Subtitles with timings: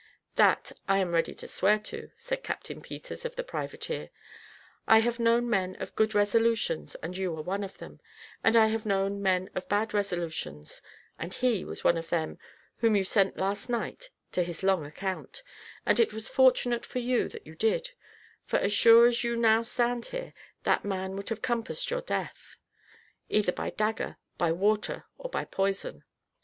[0.35, 4.09] "That I am ready to swear to," said Captain Peters, of the privateer:
[4.87, 7.99] "I have known men of good resolutions, and you are one of them;
[8.43, 10.81] and I have known men of bad resolutions,
[11.19, 12.39] and he was one of them
[12.77, 15.43] whom you sent last night to his long account;
[15.85, 17.91] and it was fortunate for you that you did;
[18.43, 20.33] for as sure as you now stand here,
[20.63, 22.57] that man would have compassed your death,
[23.29, 26.03] either by dagger, by water, or by poison.